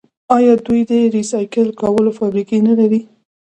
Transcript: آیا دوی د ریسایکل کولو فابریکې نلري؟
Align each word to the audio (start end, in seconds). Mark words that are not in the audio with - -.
آیا 0.35 0.53
دوی 0.65 0.81
د 0.89 0.91
ریسایکل 1.15 1.67
کولو 1.81 2.11
فابریکې 2.17 2.57
نلري؟ 2.67 3.01